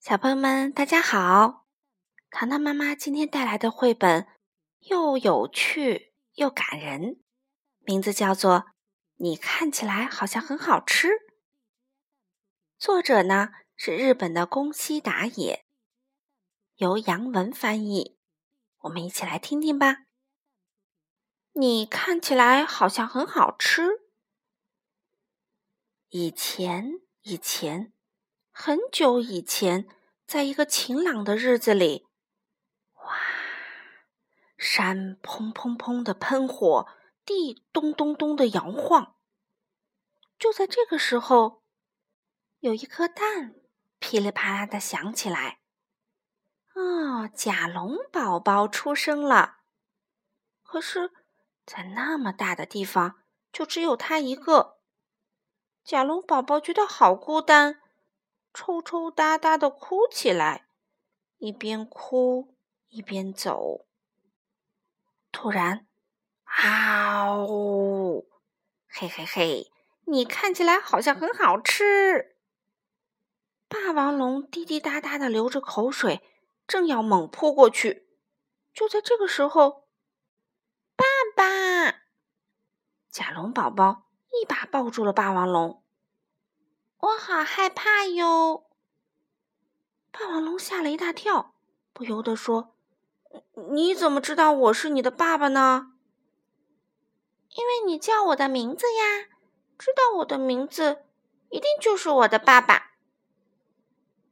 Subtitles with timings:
[0.00, 1.66] 小朋友们，大家好！
[2.30, 4.26] 糖糖妈妈今天带来的绘本
[4.78, 7.20] 又有趣又感人，
[7.80, 8.52] 名字叫做
[9.16, 11.08] 《你看起来好像很好吃》。
[12.78, 15.66] 作者呢是日本的宫西达也，
[16.76, 18.16] 由杨文翻译。
[18.78, 20.06] 我们一起来听听吧。
[21.52, 24.00] 你看起来好像很好吃。
[26.08, 27.92] 以前，以前。
[28.62, 29.88] 很久以前，
[30.26, 32.06] 在一个晴朗的日子里，
[32.96, 33.16] 哇，
[34.58, 36.86] 山砰砰砰的喷火，
[37.24, 39.16] 地咚咚咚的摇晃。
[40.38, 41.62] 就在这个时候，
[42.58, 43.54] 有一颗蛋
[43.98, 45.60] 噼里啪啦的响起来。
[46.74, 49.60] 哦，甲龙宝宝出生了。
[50.62, 51.12] 可是，
[51.64, 54.80] 在那么大的地方，就只有他一个。
[55.82, 57.80] 甲龙宝宝觉得好孤单。
[58.52, 60.66] 抽抽搭搭的哭起来，
[61.38, 62.54] 一边哭
[62.88, 63.86] 一边走。
[65.32, 65.86] 突然，
[66.44, 68.28] 啊呜！
[68.88, 69.70] 嘿嘿嘿，
[70.06, 72.36] 你看起来好像很好吃。
[73.68, 76.20] 霸王龙滴滴答答的流着口水，
[76.66, 78.08] 正要猛扑过去。
[78.74, 79.88] 就在这个时候，
[80.96, 81.04] 爸
[81.36, 82.02] 爸，
[83.08, 85.84] 甲龙宝宝一把抱住了霸王龙。
[87.00, 88.66] 我好害怕哟！
[90.12, 91.54] 霸王龙吓了一大跳，
[91.94, 92.76] 不由得说
[93.72, 95.92] ：“你怎么知道我是你的爸爸呢
[97.56, 99.28] ？”“因为你叫我的名字呀！
[99.78, 101.04] 知道我的名字，
[101.48, 102.92] 一定就是我的爸爸。”“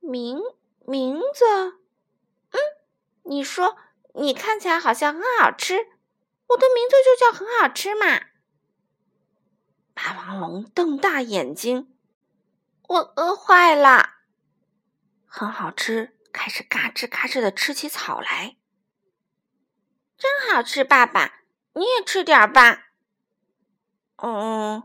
[0.00, 0.38] 名
[0.84, 1.78] 名字
[2.52, 2.60] ？”“嗯，
[3.22, 3.78] 你说
[4.14, 5.88] 你看起来好像很好吃，
[6.48, 8.26] 我的名字就叫很好吃嘛。”
[9.94, 11.96] 霸王龙瞪大眼睛。
[12.90, 14.14] 我饿坏了，
[15.24, 18.56] 很好吃，开始嘎吱嘎吱的吃起草来，
[20.18, 20.82] 真好吃！
[20.82, 21.42] 爸爸，
[21.74, 22.88] 你也吃点吧。
[24.16, 24.82] 嗯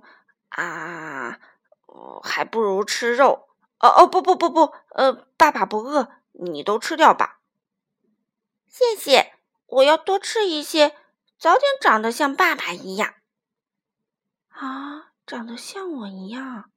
[0.50, 1.40] 啊，
[2.22, 3.50] 还不如吃肉。
[3.80, 7.40] 哦哦，不不不不，呃，爸爸不饿，你都吃掉吧。
[8.68, 9.34] 谢谢，
[9.66, 10.96] 我要多吃一些，
[11.40, 13.16] 早点长得像爸爸一样。
[14.50, 16.70] 啊，长得像我一样。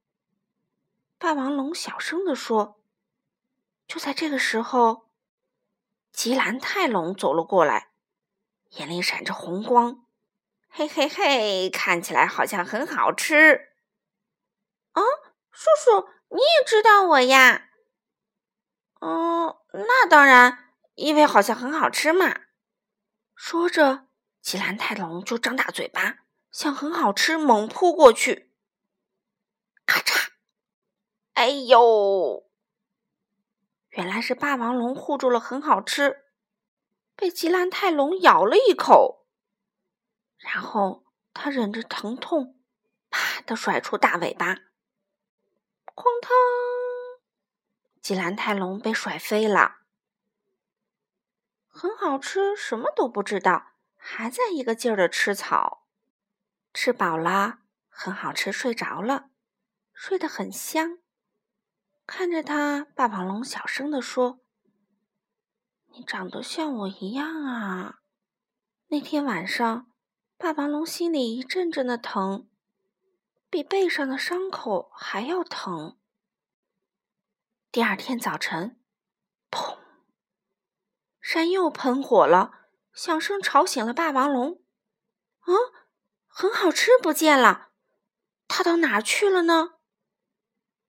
[1.18, 2.80] 霸王龙小声地说
[3.88, 5.08] ：“就在这个时候，
[6.12, 7.90] 吉兰泰龙走了过来，
[8.70, 10.06] 眼里闪着红光。
[10.68, 13.72] 嘿嘿嘿，看起来好像很好吃。
[14.92, 15.02] 啊，
[15.50, 17.70] 叔叔，你也知道我呀？
[19.00, 22.42] 哦，那当然，因为好像很好吃嘛。”
[23.34, 24.06] 说着，
[24.40, 26.18] 吉兰泰龙就张大嘴巴，
[26.52, 28.52] 向很好吃猛扑过去。
[29.84, 30.28] 咔嚓！
[31.38, 32.50] 哎呦！
[33.90, 36.24] 原来是霸王龙护住了，很好吃，
[37.14, 39.24] 被吉兰泰龙咬了一口，
[40.36, 42.58] 然后他忍着疼痛，
[43.08, 44.46] 啪的甩出大尾巴，
[45.94, 46.28] 哐当！
[48.02, 49.76] 吉兰泰龙被甩飞了。
[51.68, 55.86] 很好吃，什么都不知道，还在一个劲儿的吃草。
[56.74, 59.30] 吃饱了，很好吃，睡着了，
[59.94, 60.98] 睡得很香。
[62.10, 64.40] 看着他，霸王龙小声地说
[65.92, 67.98] ：“你长得像我一样啊！”
[68.88, 69.92] 那天晚上，
[70.38, 72.48] 霸王龙心里一阵阵的疼，
[73.50, 75.98] 比背上的伤口还要疼。
[77.70, 78.80] 第二天早晨，
[79.50, 79.76] 砰！
[81.20, 84.62] 山又喷火了，响声吵醒了霸王龙。
[85.40, 85.52] 啊，
[86.26, 87.68] 很好吃不见了，
[88.48, 89.74] 它到哪儿去了呢？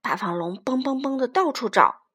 [0.01, 2.07] 霸王龙蹦蹦蹦的到处找，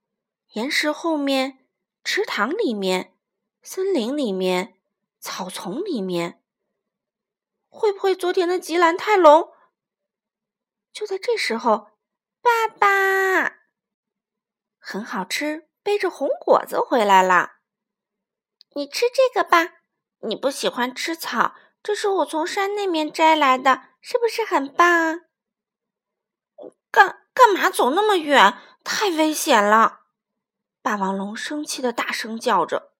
[0.52, 1.66] 岩石后面、
[2.02, 3.16] 池塘里面、
[3.62, 4.78] 森林里面、
[5.20, 6.42] 草丛里面，
[7.68, 9.52] 会不会昨天的吉兰泰龙？
[10.92, 11.90] 就在这时候，
[12.40, 13.58] 爸爸
[14.78, 17.56] 很好吃，背着红果子回来了。
[18.76, 19.82] 你吃这个吧，
[20.20, 25.20] 你不喜欢吃草，这是我从山那面摘来的，是不是很棒？
[26.90, 27.23] 干。
[27.34, 28.56] 干嘛走那么远？
[28.84, 30.02] 太危险了！
[30.80, 32.92] 霸王龙生气的大声叫着：“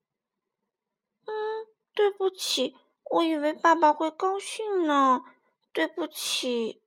[1.26, 2.76] 嗯，对不起，
[3.10, 5.22] 我以为爸爸会高兴呢。
[5.72, 6.82] 对不起。”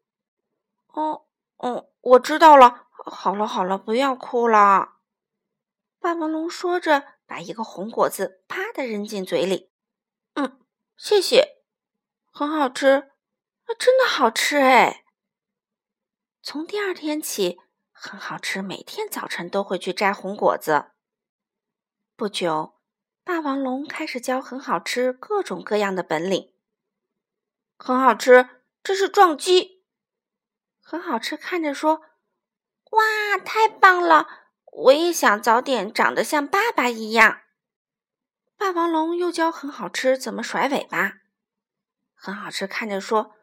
[0.94, 1.26] 哦，
[1.58, 2.88] 哦，我知道了。
[3.06, 4.96] 好了好了，不要哭了。
[6.00, 9.72] 霸王龙说着，把一个红果子啪的扔进嘴里。
[10.34, 10.60] 嗯，
[10.98, 11.64] 谢谢，
[12.32, 13.12] 很好吃，
[13.78, 15.06] 真的好吃哎。
[16.50, 17.60] 从第二天起，
[17.92, 18.62] 很好吃。
[18.62, 20.92] 每天早晨都会去摘红果子。
[22.16, 22.80] 不久，
[23.26, 26.54] 霸王龙开始教很好吃各种各样的本领。
[27.78, 29.84] 很好吃，这是撞击。
[30.82, 32.04] 很好吃，看着说
[32.92, 34.46] ：“哇，太棒了！
[34.72, 37.42] 我也想早点长得像爸爸一样。”
[38.56, 41.16] 霸王龙又教很好吃怎么甩尾巴。
[42.16, 43.36] 很好吃，看着说：“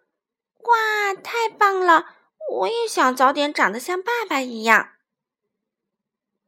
[0.65, 2.14] 哇，太棒了！
[2.59, 4.91] 我也想早点长得像爸爸一样。”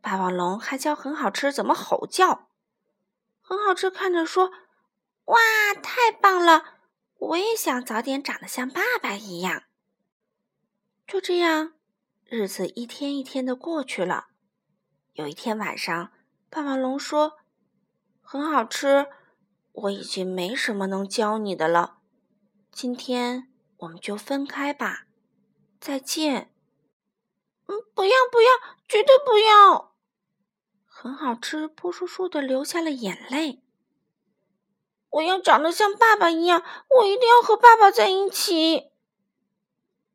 [0.01, 2.49] 霸王龙还教很好吃怎么吼叫。
[3.41, 4.51] 很好吃，看着说
[5.27, 5.39] ：“哇，
[5.83, 6.79] 太棒了！
[7.19, 9.65] 我也想早点长得像爸爸一样。”
[11.07, 11.75] 就这样，
[12.25, 14.29] 日子一天一天的过去了。
[15.13, 16.13] 有一天晚上，
[16.51, 17.39] 霸王龙说
[18.21, 19.07] ：“很好吃，
[19.73, 21.99] 我已经没什么能教你的了。
[22.73, 23.49] 今天
[23.79, 25.07] 我们就分开吧，
[25.87, 26.51] 再见。
[27.69, 28.51] ”“嗯，不要不要，
[28.89, 29.95] 绝对不要！”
[30.85, 33.63] 很好吃，扑簌簌的流下了眼泪。
[35.11, 36.65] 我要长得像爸爸一样，
[36.99, 38.91] 我一定要和爸爸在一起。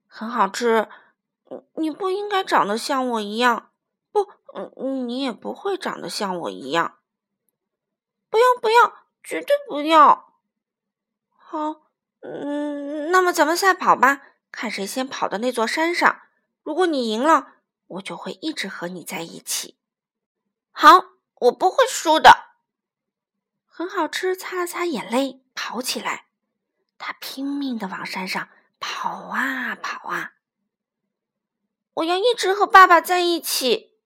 [0.08, 0.90] 很好吃，
[1.76, 3.72] 你不应该长得像我一样，
[4.12, 7.00] 不，嗯，你也不会长得像我一样。
[8.30, 10.34] 不要，不要，绝对不要。
[11.38, 11.82] 好，
[12.20, 14.22] 嗯，那么咱们赛跑吧，
[14.52, 16.22] 看谁先跑到那座山上。
[16.64, 17.56] 如果你赢了，
[17.88, 19.78] 我就会一直和你在一起。
[20.72, 21.06] 好，
[21.36, 22.56] 我不会输的。
[23.66, 26.28] 很好吃，擦了擦眼泪，跑起来。
[26.98, 28.50] 他拼命的往山上。
[28.84, 30.34] 跑啊跑啊！
[31.94, 34.00] 我要一直和爸爸在一起。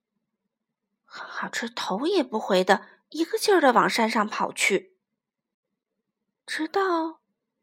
[1.06, 4.98] 很好吃，头也不回的一个劲儿的往山上跑去，
[6.44, 7.22] 直到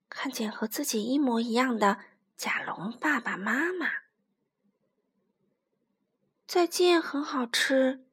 [0.10, 2.00] 看见和自己一模一样的
[2.36, 3.88] 甲龙爸爸妈妈。
[6.46, 8.06] 再见，很好吃。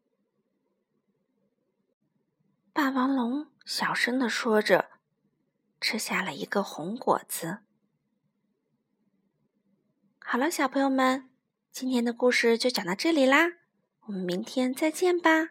[2.72, 4.90] 霸王龙小声的说着，
[5.80, 7.58] 吃下了一个红果子。
[10.20, 11.28] 好了，小朋友们，
[11.70, 13.54] 今天的故事就讲到这里啦，
[14.02, 15.50] 我们明天再见吧。